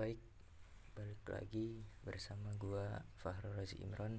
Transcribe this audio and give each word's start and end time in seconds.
baik 0.00 0.16
balik 0.96 1.20
lagi 1.28 1.84
bersama 2.00 2.48
gua 2.56 3.04
Fahrul 3.20 3.52
Razi 3.52 3.84
Imron 3.84 4.16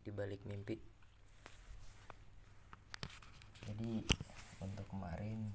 di 0.00 0.08
balik 0.08 0.40
mimpi. 0.48 0.80
Jadi 3.68 4.00
untuk 4.64 4.88
kemarin 4.88 5.52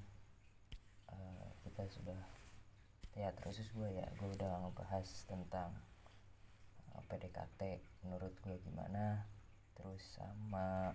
uh, 1.10 1.50
kita 1.66 1.82
sudah 1.90 2.22
terus 3.42 3.58
gue 3.74 3.90
ya. 3.90 4.06
Gue 4.22 4.30
udah 4.38 4.70
ngebahas 4.70 5.26
tentang 5.26 5.74
uh, 6.94 7.02
eh, 7.02 7.04
PDKT 7.10 7.82
menurut 8.06 8.30
gue 8.46 8.54
gimana? 8.62 9.26
Terus 9.74 10.14
sama 10.14 10.94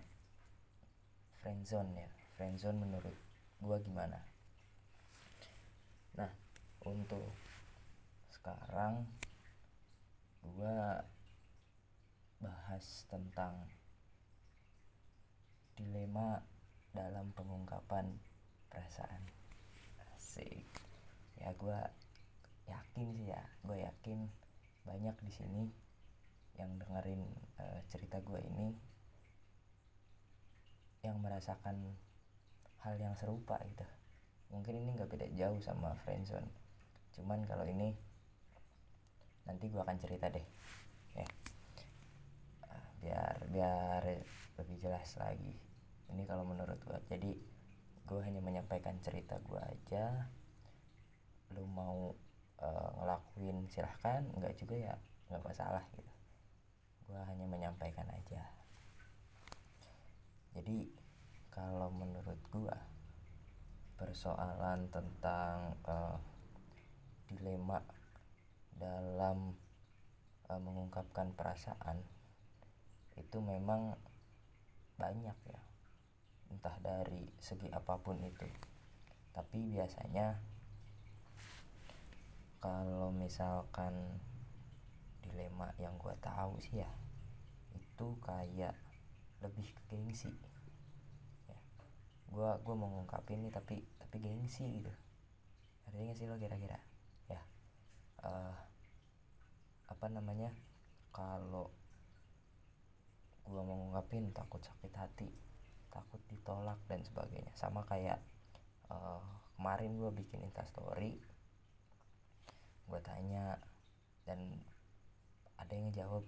friendzone 1.44 1.92
ya. 1.92 2.10
Friendzone 2.40 2.80
menurut 2.80 3.20
gue 3.60 3.78
gimana? 3.84 4.24
Nah 6.16 6.32
untuk 6.88 7.36
sekarang 8.46 9.10
gua 10.46 11.02
bahas 12.38 12.86
tentang 13.10 13.58
dilema 15.74 16.46
dalam 16.94 17.34
pengungkapan 17.34 18.06
perasaan. 18.70 19.26
Asik. 20.14 20.62
Ya 21.42 21.58
gua 21.58 21.90
yakin 22.70 23.18
sih 23.18 23.34
ya 23.34 23.42
gue 23.66 23.82
yakin 23.82 24.30
banyak 24.86 25.18
di 25.26 25.34
sini 25.34 25.64
yang 26.62 26.78
dengerin 26.78 27.26
uh, 27.58 27.82
cerita 27.90 28.22
gue 28.22 28.46
ini 28.46 28.78
yang 31.02 31.18
merasakan 31.18 31.98
hal 32.86 32.94
yang 33.02 33.18
serupa 33.18 33.58
gitu. 33.66 33.90
Mungkin 34.54 34.86
ini 34.86 34.94
nggak 34.94 35.10
beda 35.10 35.34
jauh 35.34 35.58
sama 35.66 35.98
friendzone. 36.06 36.54
Cuman 37.18 37.42
kalau 37.50 37.66
ini 37.66 37.98
nanti 39.46 39.70
gue 39.70 39.82
akan 39.82 39.98
cerita 40.02 40.28
deh. 40.30 40.46
Ya 41.16 41.28
biar 43.02 43.38
biar 43.54 44.02
lebih 44.58 44.78
jelas 44.82 45.14
lagi. 45.22 45.54
Ini 46.10 46.26
kalau 46.26 46.46
menurut 46.46 46.82
gue 46.82 47.00
jadi 47.10 47.32
gue 48.06 48.20
hanya 48.22 48.42
menyampaikan 48.42 48.98
cerita 49.02 49.38
gue 49.46 49.62
aja. 49.62 50.30
Lu 51.54 51.66
mau 51.70 52.14
uh, 52.62 52.90
ngelakuin 53.02 53.70
silahkan. 53.70 54.26
Nggak 54.34 54.58
juga 54.58 54.76
ya 54.76 54.94
nggak 55.30 55.46
masalah 55.46 55.86
gitu. 55.94 56.14
Gue 57.06 57.22
hanya 57.30 57.46
menyampaikan 57.46 58.10
aja. 58.10 58.42
Jadi 60.58 60.90
kalau 61.54 61.94
menurut 61.94 62.42
gue 62.50 62.78
persoalan 63.96 64.92
tentang 64.92 65.78
uh, 65.88 66.18
dilema 67.32 67.80
dalam 68.76 69.56
uh, 70.52 70.62
mengungkapkan 70.62 71.32
perasaan 71.34 72.04
itu 73.16 73.38
memang 73.40 73.96
banyak 75.00 75.38
ya. 75.48 75.62
Entah 76.52 76.76
dari 76.84 77.28
segi 77.40 77.72
apa 77.72 78.00
pun 78.00 78.20
itu. 78.24 78.48
Tapi 79.36 79.60
biasanya 79.72 80.40
kalau 82.64 83.12
misalkan 83.12 84.20
dilema 85.22 85.72
yang 85.78 85.96
gue 86.00 86.16
tahu 86.24 86.58
sih 86.64 86.82
ya 86.82 86.90
itu 87.76 88.08
kayak 88.24 88.76
lebih 89.44 89.68
ke 89.72 89.82
gengsi. 89.92 90.32
Ya 91.48 91.58
gue 92.32 92.50
gue 92.64 92.76
mau 92.76 92.92
ngungkapin 92.92 93.44
nih 93.44 93.52
tapi 93.52 93.84
tapi 94.00 94.18
gengsi 94.20 94.84
gitu. 94.84 94.92
Artinya 95.88 96.14
sih 96.16 96.28
lo 96.28 96.36
kira-kira? 96.36 96.80
Uh, 98.26 98.58
apa 99.96 100.12
namanya 100.12 100.52
kalau 101.16 101.72
gue 103.48 103.62
mau 103.64 103.80
ngungkapin 103.80 104.36
takut 104.36 104.60
sakit 104.60 104.92
hati 104.92 105.32
takut 105.96 106.20
ditolak 106.28 106.76
dan 106.92 107.00
sebagainya. 107.08 107.56
Sama 107.56 107.88
kayak 107.88 108.20
uh, 108.92 109.24
kemarin 109.56 109.96
gue 109.96 110.12
bikin 110.12 110.44
instastory 110.44 111.16
gue 112.86 113.02
tanya 113.02 113.58
dan 114.28 114.44
ada 115.56 115.72
yang 115.72 115.90
ngejawab 115.90 116.28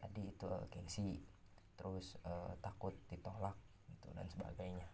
tadi 0.00 0.32
itu 0.32 0.48
gengsi 0.72 1.20
terus 1.76 2.16
uh, 2.24 2.56
takut 2.64 2.96
ditolak 3.12 3.54
gitu 3.92 4.08
dan 4.16 4.24
sebagainya. 4.32 4.88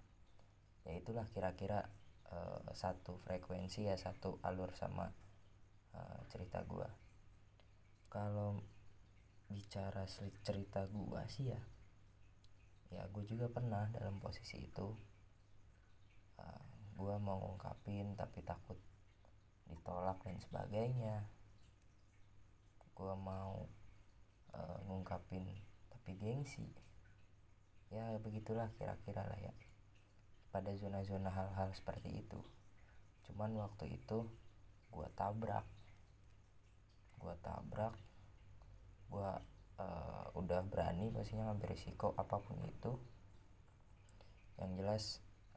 Ya 0.82 0.98
itulah 0.98 1.30
kira-kira 1.30 1.86
uh, 2.34 2.58
satu 2.74 3.22
frekuensi 3.22 3.86
ya 3.86 3.94
satu 3.94 4.42
alur 4.42 4.74
sama 4.74 5.14
uh, 5.94 6.20
cerita 6.26 6.66
gue 6.66 6.90
kalau 8.12 8.60
bicara 9.48 10.04
cerita 10.44 10.84
gue 10.84 11.22
sih 11.32 11.48
ya 11.48 11.60
ya 12.92 13.08
gue 13.08 13.24
juga 13.24 13.48
pernah 13.48 13.88
dalam 13.88 14.20
posisi 14.20 14.60
itu. 14.68 14.84
Uh, 16.36 16.44
eh, 16.44 16.62
gue 16.92 17.14
mau 17.16 17.40
ngungkapin 17.40 18.12
tapi 18.20 18.44
takut 18.44 18.76
ditolak 19.64 20.20
dan 20.20 20.36
sebagainya. 20.44 21.24
Gue 22.92 23.16
mau 23.16 23.64
uh, 24.52 24.78
ngungkapin 24.84 25.48
tapi 25.88 26.20
gengsi. 26.20 26.68
Ya 27.88 28.12
begitulah 28.20 28.68
kira-kira 28.76 29.24
lah 29.24 29.40
ya 29.40 29.56
pada 30.52 30.76
zona-zona 30.76 31.32
hal-hal 31.32 31.72
seperti 31.72 32.28
itu. 32.28 32.40
Cuman 33.24 33.56
waktu 33.56 33.96
itu 33.96 34.28
gue 34.92 35.08
tabrak 35.16 35.64
gue 37.22 37.34
tabrak 37.38 37.94
gue 39.12 39.30
uh, 39.78 40.26
udah 40.34 40.60
berani 40.66 41.12
pastinya 41.12 41.52
ngambil 41.52 41.76
risiko 41.76 42.16
apa 42.18 42.40
pun 42.40 42.58
itu. 42.64 42.92
Yang 44.56 44.70
jelas 44.80 45.04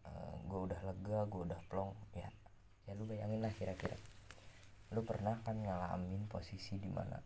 uh, 0.04 0.12
eh, 0.12 0.36
gue 0.46 0.59
udah 0.59 0.80
lega 0.84 1.20
gue 1.25 1.42
udah 1.48 1.62
plong 1.72 1.96
ya 2.14 2.30
ya 2.86 2.92
lu 2.94 3.09
bayangin 3.09 3.42
lah 3.42 3.54
kira-kira. 3.56 3.98
Lu 4.94 5.02
pernah 5.02 5.40
kan 5.42 5.58
ngalamin 5.58 6.28
posisi 6.30 6.78
di 6.78 6.92
mana 6.92 7.18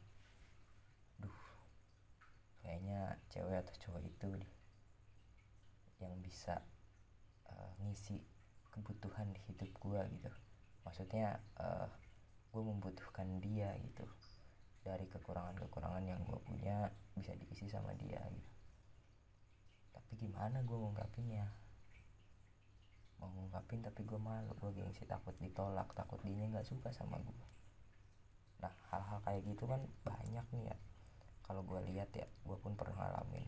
duh 1.20 1.38
kayaknya 2.64 3.20
cewek 3.34 3.66
atau 3.66 3.76
cowok 3.88 4.02
itu 4.06 4.28
deh 4.40 4.54
yang 6.00 6.16
bisa 6.24 6.64
uh, 7.52 7.72
ngisi 7.84 8.24
kebutuhan 8.72 9.34
di 9.36 9.42
hidup 9.52 9.72
gue 9.82 10.00
gitu. 10.16 10.32
Maksudnya 10.88 11.42
uh, 11.60 11.90
gue 12.50 12.64
membutuhkan 12.64 13.42
dia 13.44 13.76
gitu 13.82 14.08
dari 14.84 15.06
kekurangan-kekurangan 15.12 16.04
yang 16.08 16.22
gue 16.26 16.40
punya 16.44 16.90
bisa 17.16 17.36
diisi 17.36 17.68
sama 17.68 17.92
dia 18.00 18.20
gitu. 18.32 18.52
Tapi 19.96 20.12
gimana 20.18 20.64
gue 20.64 20.78
ngungkapinnya? 20.78 21.46
Mau 23.20 23.30
ngungkapin 23.36 23.84
tapi 23.84 24.08
gue 24.08 24.20
malu 24.20 24.56
gue 24.56 24.72
gengsi 24.80 25.04
takut 25.04 25.36
ditolak 25.38 25.92
takut 25.92 26.20
dia 26.24 26.48
nggak 26.48 26.64
suka 26.64 26.90
sama 26.96 27.20
gue 27.20 27.50
nah 28.60 28.74
hal-hal 28.92 29.20
kayak 29.24 29.42
gitu 29.48 29.64
kan 29.66 29.82
banyak 30.04 30.46
nih 30.52 30.64
ya. 30.72 30.78
Kalau 31.48 31.66
gue 31.66 31.80
lihat 31.90 32.12
ya 32.14 32.28
gue 32.28 32.58
pun 32.60 32.76
pernah 32.76 33.08
ngalamin. 33.08 33.48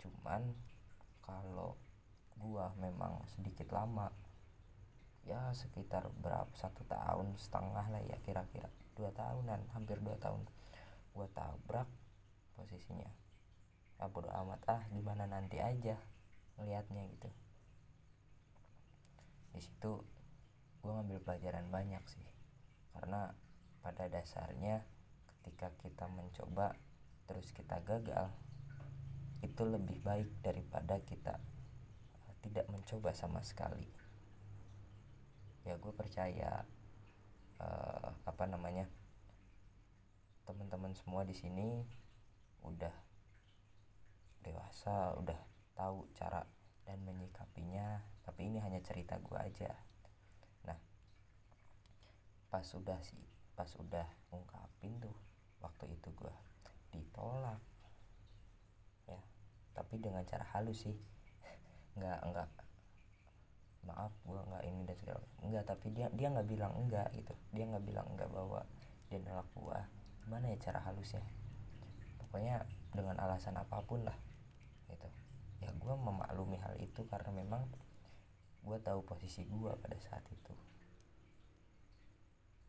Cuman 0.00 0.54
kalau 1.20 1.74
gue 2.38 2.64
memang 2.78 3.26
sedikit 3.34 3.68
lama 3.74 4.08
ya 5.26 5.50
sekitar 5.50 6.06
berapa 6.22 6.48
satu 6.54 6.86
tahun 6.86 7.34
setengah 7.34 7.86
lah 7.90 8.02
ya 8.06 8.16
kira-kira 8.22 8.70
dua 8.96 9.12
tahunan 9.12 9.60
hampir 9.76 10.00
dua 10.00 10.16
tahun 10.16 10.42
gue 11.16 11.28
tabrak 11.32 11.88
posisinya. 12.56 13.08
Ya 13.96 14.08
bodo 14.08 14.28
amat. 14.28 14.60
Ah 14.68 14.82
gimana 14.92 15.24
nanti 15.24 15.60
aja 15.60 15.96
ngelihatnya 16.56 17.08
gitu. 17.12 17.30
Di 19.56 19.60
situ 19.60 19.92
gue 20.84 20.92
ngambil 20.92 21.20
pelajaran 21.24 21.68
banyak 21.72 22.04
sih. 22.08 22.26
Karena 22.92 23.32
pada 23.80 24.08
dasarnya 24.08 24.84
ketika 25.28 25.72
kita 25.80 26.04
mencoba 26.12 26.76
terus 27.28 27.52
kita 27.52 27.80
gagal 27.84 28.28
itu 29.44 29.62
lebih 29.64 30.00
baik 30.04 30.28
daripada 30.40 31.00
kita 31.04 31.36
eh, 32.28 32.34
tidak 32.44 32.68
mencoba 32.68 33.12
sama 33.16 33.40
sekali. 33.40 33.88
Ya 35.64 35.80
gue 35.80 35.92
percaya 35.96 36.64
uh, 37.60 38.08
apa 38.24 38.44
namanya 38.48 38.88
teman-teman 40.46 40.94
semua 40.94 41.26
di 41.26 41.34
sini 41.34 41.82
udah 42.62 42.92
dewasa 44.42 45.14
udah 45.18 45.38
tahu 45.74 46.06
cara 46.14 46.46
dan 46.86 47.02
menyikapinya 47.02 47.98
tapi 48.22 48.46
ini 48.46 48.62
hanya 48.62 48.78
cerita 48.82 49.18
gue 49.18 49.38
aja. 49.38 49.74
Nah 50.66 50.78
pas 52.50 52.66
udah 52.74 52.98
sih 53.02 53.22
pas 53.58 53.68
udah 53.78 54.06
ungkapin 54.30 55.02
tuh 55.02 55.16
waktu 55.58 55.90
itu 55.98 56.08
gue 56.14 56.34
ditolak. 56.94 57.58
Ya 59.10 59.18
tapi 59.74 59.98
dengan 59.98 60.22
cara 60.22 60.46
halus 60.54 60.86
sih. 60.86 60.96
Nggak 61.98 62.20
nggak 62.22 62.65
maaf 63.86 64.12
gue 64.26 64.36
nggak 64.36 64.62
ini 64.66 64.82
dan 64.82 64.96
segala 64.98 65.20
enggak 65.40 65.64
tapi 65.70 65.86
dia 65.94 66.10
dia 66.12 66.28
nggak 66.28 66.48
bilang 66.50 66.72
enggak 66.74 67.08
gitu. 67.14 67.32
Dia 67.54 67.64
nggak 67.70 67.84
bilang 67.86 68.06
enggak 68.12 68.28
bahwa 68.34 68.60
dia 69.06 69.18
nolak 69.22 69.48
gue 69.54 69.78
gimana 70.26 70.50
ya 70.50 70.58
cara 70.58 70.82
halusnya? 70.82 71.22
Pokoknya 72.18 72.66
dengan 72.90 73.16
alasan 73.22 73.54
apa 73.54 73.78
pun 73.86 74.02
lah 74.02 74.18
gitu. 74.90 75.08
Ya 75.62 75.70
gue 75.70 75.94
memaklumi 75.94 76.58
hal 76.58 76.74
itu 76.82 77.06
karena 77.06 77.30
memang 77.30 77.62
gue 78.66 78.78
tahu 78.82 79.06
posisi 79.06 79.46
gue 79.46 79.72
pada 79.78 79.94
saat 80.02 80.26
itu. 80.26 80.54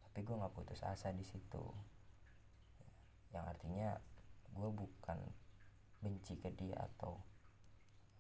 Tapi 0.06 0.20
gue 0.22 0.36
nggak 0.38 0.54
putus 0.54 0.86
asa 0.86 1.10
di 1.10 1.26
situ. 1.26 1.66
Yang 3.34 3.46
artinya 3.58 3.90
gue 4.54 4.70
bukan 4.70 5.18
benci 6.02 6.38
ke 6.38 6.54
dia 6.54 6.78
atau 6.78 7.18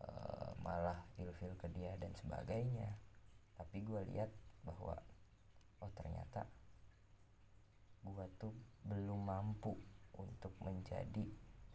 uh, 0.03 0.51
malah 0.61 1.05
ilfil 1.17 1.53
ke 1.57 1.67
dia 1.73 1.95
dan 1.97 2.13
sebagainya. 2.17 2.97
Tapi 3.57 3.81
gue 3.81 4.01
lihat 4.13 4.29
bahwa 4.65 4.97
oh 5.81 5.91
ternyata 5.93 6.49
gue 8.03 8.25
tuh 8.39 8.53
belum 8.87 9.27
mampu 9.27 9.75
untuk 10.17 10.53
menjadi 10.63 11.25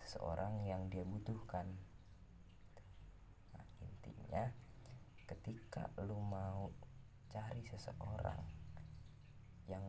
seseorang 0.03 0.67
yang 0.67 0.91
dia 0.91 1.07
butuhkan. 1.07 1.67
Nah 3.55 3.67
intinya 3.83 4.51
ketika 5.27 5.91
lu 6.03 6.19
mau 6.19 6.75
cari 7.31 7.63
seseorang 7.65 8.43
yang 9.71 9.85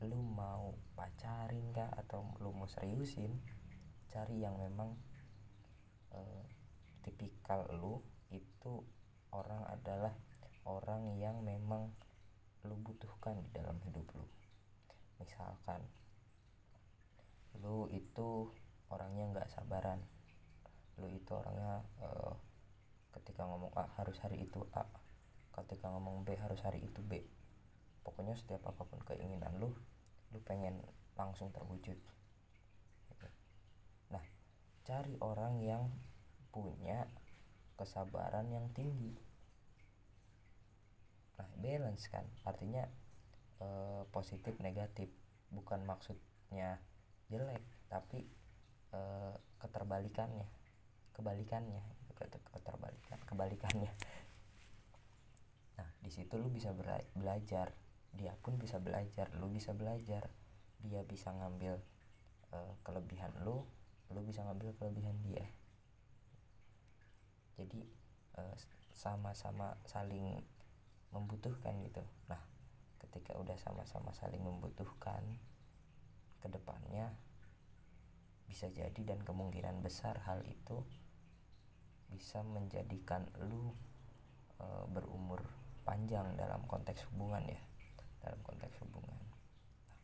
lu 0.00 0.20
mau 0.20 0.76
pacarin 0.96 1.72
kah 1.76 1.92
atau 1.92 2.24
lu 2.40 2.52
mau 2.56 2.68
seriusin 2.68 3.36
cari 4.08 4.42
yang 4.42 4.56
memang 4.56 4.96
uh, 6.14 6.44
tipikal 7.02 7.66
lu 7.74 8.00
itu 8.30 8.84
orang 9.34 9.62
adalah 9.70 10.14
orang 10.66 11.16
yang 11.18 11.40
memang 11.42 11.90
lu 12.68 12.76
butuhkan 12.80 13.40
di 13.40 13.48
dalam 13.56 13.80
hidup 13.88 14.04
lu. 14.12 14.26
Misalkan 15.20 15.80
lu 17.60 17.88
itu 17.92 18.52
orangnya 18.92 19.24
nggak 19.32 19.48
sabaran. 19.48 20.00
Lu 21.00 21.08
itu 21.08 21.32
orangnya 21.32 21.80
uh, 22.04 22.36
ketika 23.18 23.48
ngomong 23.48 23.72
A 23.74 23.88
harus 23.96 24.20
hari 24.20 24.44
itu 24.44 24.60
A 24.76 24.84
ketika 25.60 25.90
ngomong 25.90 26.22
B 26.22 26.38
harus 26.38 26.60
hari 26.62 26.80
itu 26.80 27.00
B. 27.02 27.20
Pokoknya 28.00 28.38
setiap 28.38 28.64
apa 28.70 28.82
pun 28.86 29.00
keinginan 29.04 29.56
lu 29.60 29.72
lu 30.30 30.38
pengen 30.46 30.78
langsung 31.18 31.50
terwujud. 31.50 31.98
Nah 34.14 34.24
cari 34.86 35.14
orang 35.20 35.60
yang 35.60 35.84
punya 36.50 37.06
kesabaran 37.78 38.46
yang 38.52 38.68
tinggi. 38.76 39.16
Nah 41.40 41.48
balance 41.56 42.06
kan 42.12 42.26
artinya 42.44 42.84
eh, 43.62 44.02
positif 44.12 44.58
negatif 44.60 45.08
bukan 45.50 45.82
maksudnya 45.88 46.78
jelek 47.32 47.62
tapi 47.88 48.26
eh, 48.92 49.34
keterbalikannya 49.58 50.46
kebalikannya 51.16 51.82
keterbalikan 52.52 53.18
kebalikannya. 53.24 53.92
Nah 55.80 55.88
di 56.04 56.10
situ 56.12 56.36
lu 56.36 56.52
bisa 56.52 56.76
belajar 57.16 57.72
dia 58.14 58.34
pun 58.42 58.58
bisa 58.58 58.82
belajar 58.82 59.30
lu 59.38 59.46
bisa 59.48 59.70
belajar 59.70 60.26
dia 60.82 61.00
bisa 61.06 61.30
ngambil 61.30 61.78
uh, 62.50 62.74
kelebihan 62.82 63.30
lu 63.46 63.62
lu 64.10 64.20
bisa 64.26 64.42
ngambil 64.42 64.74
kelebihan 64.80 65.14
dia 65.22 65.46
jadi 67.60 67.80
eh, 68.40 68.56
sama-sama 68.96 69.76
saling 69.84 70.40
membutuhkan 71.12 71.76
gitu. 71.84 72.00
Nah 72.30 72.40
ketika 73.00 73.34
udah 73.36 73.58
sama-sama 73.58 74.14
saling 74.14 74.40
membutuhkan 74.40 75.22
ke 76.40 76.48
depannya 76.48 77.12
bisa 78.50 78.66
jadi 78.70 79.14
dan 79.14 79.22
kemungkinan 79.22 79.78
besar 79.84 80.18
hal 80.26 80.42
itu 80.42 80.82
bisa 82.10 82.42
menjadikan 82.42 83.30
lu 83.46 83.70
e, 84.58 84.66
berumur 84.90 85.38
panjang 85.86 86.34
dalam 86.34 86.66
konteks 86.66 87.06
hubungan 87.14 87.46
ya 87.46 87.62
dalam 88.20 88.42
konteks 88.42 88.74
hubungan. 88.82 89.16
Nah, 89.86 89.98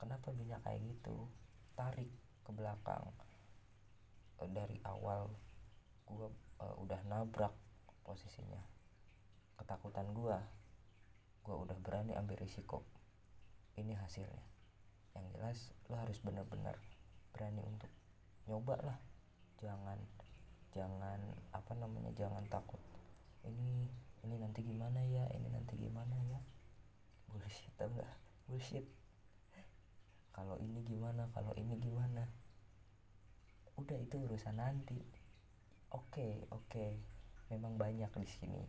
kenapa 0.00 0.32
bisa 0.32 0.56
kayak 0.64 0.80
gitu? 0.80 1.28
Tarik 1.76 2.08
ke 2.40 2.50
belakang. 2.56 3.04
E, 4.40 4.48
dari 4.48 4.80
awal 4.88 5.28
gue 6.08 6.28
e, 6.60 6.64
udah 6.78 7.00
nabrak 7.08 7.52
posisinya. 8.04 8.60
Ketakutan 9.56 10.12
gue 10.12 10.38
gue 11.40 11.56
udah 11.56 11.76
berani 11.80 12.12
ambil 12.14 12.36
risiko. 12.38 12.84
Ini 13.80 13.96
hasilnya. 13.96 14.44
Yang 15.16 15.26
jelas 15.34 15.58
lo 15.88 15.96
harus 15.98 16.20
bener-bener 16.20 16.76
berani 17.32 17.64
untuk 17.64 17.90
nyoba 18.46 18.76
lah. 18.84 18.98
Jangan 19.58 19.98
jangan 20.70 21.20
apa 21.50 21.72
namanya 21.74 22.12
jangan 22.14 22.44
takut. 22.46 22.78
Ini 23.42 23.88
ini 24.28 24.36
nanti 24.36 24.60
gimana 24.60 25.00
ya? 25.08 25.24
Ini 25.32 25.48
nanti 25.48 25.74
gimana 25.80 26.16
ya? 26.28 26.40
Bullshit 27.30 27.72
tau 27.80 27.88
gak 27.96 28.10
bullshit. 28.46 28.84
Kalau 30.30 30.56
ini 30.60 30.84
gimana 30.84 31.26
kalau 31.32 31.52
ini 31.56 31.76
gimana? 31.80 32.28
Udah 33.80 33.96
itu 33.96 34.20
urusan 34.20 34.60
nanti 34.60 35.00
oke 35.90 36.06
okay, 36.14 36.32
oke. 36.54 36.66
Okay. 36.70 36.90
memang 37.50 37.74
banyak 37.74 38.10
di 38.14 38.28
sini. 38.30 38.62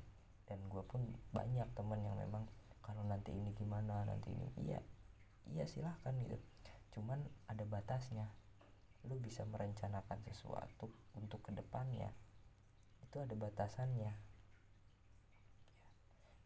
Dan 0.50 0.65
gue 0.68 0.81
pun 0.83 1.06
banyak 1.31 1.69
teman 1.77 2.01
yang 2.01 2.18
memang 2.18 2.50
kalau 2.81 3.06
nanti 3.06 3.29
ini 3.29 3.53
gimana 3.53 4.03
nanti 4.09 4.33
ini. 4.33 4.47
Iya 4.57 4.81
iya 5.53 5.63
silahkan 5.69 6.18
gitu. 6.18 6.38
Cuman 6.97 7.21
ada 7.45 7.62
batasnya. 7.69 8.25
Lu 9.06 9.18
bisa 9.18 9.45
merencanakan 9.45 10.21
sesuatu 10.25 10.89
untuk 11.18 11.41
ke 11.45 11.51
depannya 11.53 12.09
itu 13.01 13.18
ada 13.19 13.35
batasannya. 13.35 14.13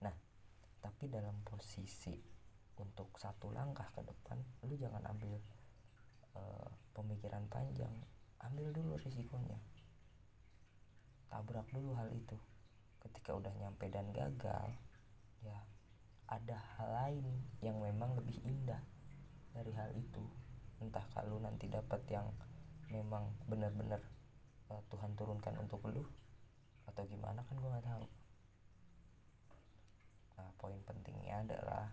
Nah 0.02 0.16
tapi 0.82 1.06
dalam 1.08 1.40
posisi 1.46 2.16
untuk 2.76 3.16
satu 3.16 3.54
langkah 3.54 3.88
ke 3.96 4.04
depan 4.04 4.40
lu 4.68 4.76
jangan 4.76 5.04
ambil 5.08 5.40
uh, 6.36 6.70
pemikiran 6.92 7.48
panjang. 7.48 7.94
Ambil 8.44 8.74
dulu 8.76 8.98
risikonya 8.98 9.58
tabrak 11.36 11.68
dulu 11.76 11.92
hal 12.00 12.08
itu. 12.16 12.40
Ketika 13.04 13.36
udah 13.36 13.52
nyampe 13.60 13.92
dan 13.92 14.08
gagal 14.16 14.72
ya 15.44 15.60
ada 16.32 16.56
hal 16.80 16.90
lain 16.96 17.28
yang 17.60 17.76
memang 17.84 18.16
lebih 18.16 18.40
indah 18.48 18.80
dari 19.52 19.76
hal 19.76 19.92
itu. 19.92 20.24
Entah 20.80 21.04
kalau 21.12 21.44
nanti 21.44 21.68
dapat 21.68 22.00
yang 22.08 22.32
memang 22.88 23.36
benar-benar 23.52 24.00
uh, 24.72 24.80
Tuhan 24.88 25.12
turunkan 25.20 25.60
untuk 25.60 25.84
lu 25.92 26.08
atau 26.88 27.04
gimana 27.04 27.44
kan 27.44 27.60
gue 27.60 27.68
nggak 27.68 27.84
tahu. 27.84 28.08
Nah 30.40 30.50
poin 30.56 30.80
pentingnya 30.88 31.44
adalah 31.44 31.92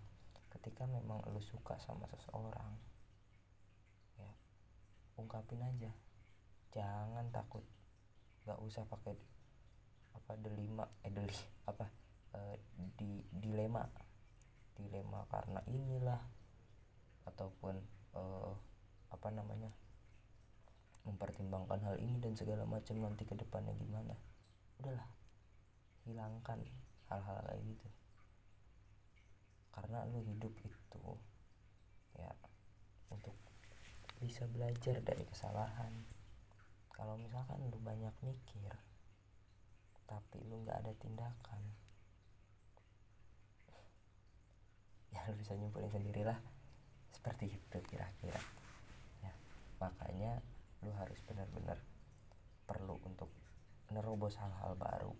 ketika 0.54 0.86
memang 0.86 1.18
lu 1.34 1.42
suka 1.42 1.82
sama 1.82 2.06
seseorang 2.14 2.78
ya 4.22 4.30
ungkapin 5.18 5.66
aja. 5.66 5.90
Jangan 6.70 7.26
takut. 7.34 7.66
Nggak 8.46 8.58
usah 8.62 8.86
pakai 8.86 9.31
apa 10.12 10.32
delima 10.38 10.84
eh 11.04 11.12
deli 11.12 11.36
apa 11.68 11.86
uh, 12.36 12.56
di 12.76 13.22
dilema. 13.30 13.84
Dilema 14.72 15.24
karena 15.28 15.60
inilah 15.68 16.20
ataupun 17.28 17.74
uh, 18.16 18.52
apa 19.12 19.28
namanya 19.30 19.70
mempertimbangkan 21.02 21.82
hal 21.82 21.96
ini 21.98 22.22
dan 22.22 22.38
segala 22.38 22.62
macam 22.64 22.98
nanti 23.02 23.26
ke 23.26 23.34
depannya 23.34 23.74
gimana. 23.78 24.14
Udahlah 24.78 25.08
hilangkan 26.06 26.58
hal-hal 27.10 27.38
kayak 27.46 27.62
gitu. 27.66 27.88
Karena 29.72 30.04
lu 30.08 30.20
hidup 30.24 30.52
itu 30.62 31.04
ya 32.18 32.30
untuk 33.10 33.34
bisa 34.22 34.46
belajar 34.46 35.02
dari 35.02 35.24
kesalahan. 35.26 35.92
Kalau 36.92 37.18
misalkan 37.18 37.58
lu 37.66 37.78
banyak 37.82 38.14
mikir 38.22 38.70
tapi 40.06 40.38
lu 40.46 40.62
nggak 40.62 40.78
ada 40.84 40.92
tindakan. 40.98 41.62
Ya 45.12 45.20
lu 45.28 45.36
bisa 45.36 45.56
nyimpulin 45.56 45.92
sendirilah. 45.92 46.38
Seperti 47.12 47.52
itu 47.54 47.78
kira-kira. 47.86 48.40
Ya 49.22 49.32
makanya 49.78 50.40
lu 50.82 50.90
harus 50.96 51.18
benar-benar 51.24 51.78
perlu 52.66 52.98
untuk 53.06 53.30
nerobos 53.92 54.38
hal-hal 54.40 54.74
baru. 54.74 55.14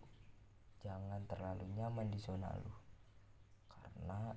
Jangan 0.83 1.23
terlalu 1.31 1.69
nyaman 1.79 2.11
di 2.11 2.19
zona 2.19 2.51
lu. 2.59 2.75
Karena 3.71 4.35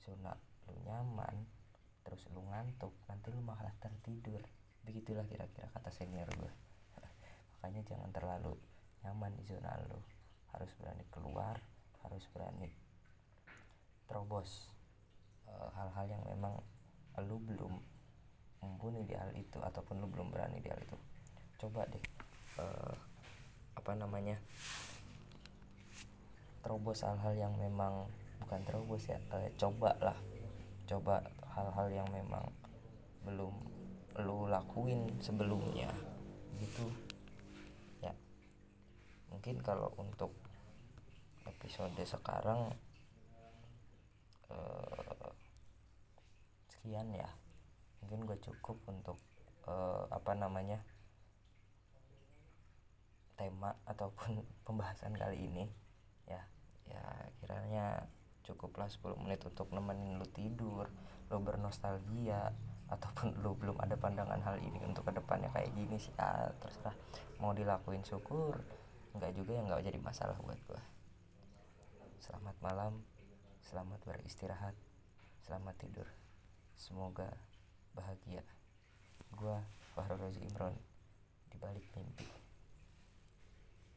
zona 0.00 0.32
lu 0.70 0.74
nyaman 0.88 1.36
terus 2.02 2.26
lu 2.34 2.42
ngantuk 2.48 2.94
nanti 3.06 3.28
lu 3.30 3.44
malah 3.44 3.74
tertidur. 3.78 4.42
Begitulah 4.82 5.22
kira-kira 5.30 5.70
kata 5.70 5.94
senior 5.94 6.26
gue 6.34 6.50
makanya 7.62 7.94
jangan 7.94 8.10
terlalu 8.10 8.58
nyaman 9.02 9.34
di 9.36 9.42
zona 9.46 9.76
lu. 9.90 9.98
Harus 10.54 10.70
berani 10.78 11.04
keluar 11.10 11.56
harus 12.02 12.26
berani 12.34 12.66
terobos 14.10 14.72
Eh, 15.52 15.68
hal-hal 15.76 16.06
yang 16.08 16.22
memang 16.24 16.54
lu 17.28 17.36
belum 17.44 17.72
mumpuni 18.64 19.04
di 19.04 19.12
hal 19.12 19.28
itu 19.36 19.58
ataupun 19.60 20.00
lu 20.00 20.08
belum 20.08 20.32
berani 20.32 20.62
di 20.64 20.68
hal 20.70 20.80
itu. 20.80 20.96
Coba 21.60 21.84
deh 21.90 22.02
uh, 22.56 22.94
apa 23.76 23.92
namanya 23.98 24.38
terobos 26.62 27.04
hal-hal 27.04 27.34
yang 27.36 27.54
memang 27.58 28.06
bukan 28.42 28.60
terobos 28.64 29.04
ya 29.10 29.18
uh, 29.34 29.50
coba 29.60 29.92
lah. 30.00 30.18
Coba 30.88 31.20
hal-hal 31.52 31.88
yang 31.92 32.08
memang 32.08 32.48
belum 33.28 33.54
lu 34.22 34.44
lakuin 34.48 35.08
sebelumnya 35.24 35.88
gitu 36.60 36.84
mungkin 39.42 39.58
kalau 39.58 39.90
untuk 39.98 40.30
episode 41.50 41.98
sekarang 42.06 42.70
uh, 44.54 45.30
sekian 46.70 47.10
ya. 47.10 47.26
Mungkin 47.98 48.22
gue 48.22 48.38
cukup 48.38 48.78
untuk 48.86 49.18
uh, 49.66 50.06
apa 50.14 50.38
namanya 50.38 50.78
tema 53.34 53.74
ataupun 53.82 54.46
pembahasan 54.70 55.18
kali 55.18 55.42
ini. 55.42 55.66
Ya 56.30 56.46
ya 56.86 57.02
kiranya 57.42 58.06
cukuplah 58.46 58.86
10 58.86 59.26
menit 59.26 59.42
untuk 59.42 59.74
nemenin 59.74 60.22
lu 60.22 60.26
tidur 60.30 60.86
lu 61.34 61.42
bernostalgia 61.42 62.54
ataupun 62.94 63.42
lu 63.42 63.58
belum 63.58 63.74
ada 63.82 63.98
pandangan 63.98 64.38
hal 64.38 64.62
ini 64.62 64.78
untuk 64.86 65.10
ke 65.10 65.18
depannya 65.18 65.50
kayak 65.50 65.74
gini 65.74 65.98
sih. 65.98 66.14
Ah, 66.14 66.46
terserah. 66.62 66.94
Mau 67.42 67.50
dilakuin 67.50 68.06
syukur 68.06 68.81
nggak 69.12 69.32
juga 69.36 69.50
ya 69.56 69.62
nggak 69.64 69.84
jadi 69.86 69.98
masalah 70.00 70.36
buat 70.40 70.58
gua. 70.68 70.82
Selamat 72.20 72.56
malam 72.64 72.92
selamat 73.62 74.00
beristirahat 74.04 74.74
selamat 75.46 75.74
tidur. 75.80 76.08
Semoga 76.76 77.30
bahagia. 77.96 78.44
Gua 79.32 79.60
Fahrul 79.92 80.20
Rozi 80.20 80.40
Imron 80.44 80.76
di 81.48 81.56
balik 81.60 81.84
mimpi 81.96 82.41